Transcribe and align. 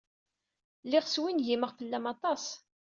Lliɣ 0.85 1.05
swingimeɣ 1.07 1.71
fell-am 1.77 2.05
aṭas. 2.13 2.45